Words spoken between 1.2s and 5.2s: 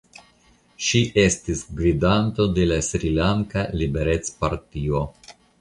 estis gvidanto de la Srilanka Liberecpartio.